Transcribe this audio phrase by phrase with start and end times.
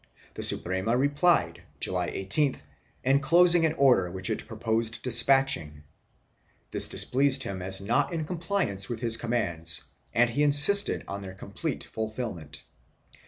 [0.33, 2.61] The Suprema replied, July 18th,
[3.05, 5.83] enclosing an order which it proposed despatching;
[6.71, 11.35] this displeased him as not in compliance with his commands and he insisted on their
[11.35, 12.63] complete fulfilment.